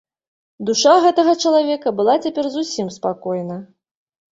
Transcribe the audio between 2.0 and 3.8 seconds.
была цяпер зусім спакойна.